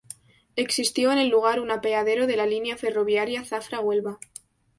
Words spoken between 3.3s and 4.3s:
Zafra-Huelva.